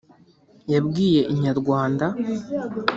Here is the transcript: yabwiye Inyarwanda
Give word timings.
yabwiye 0.73 1.21
Inyarwanda 1.33 2.05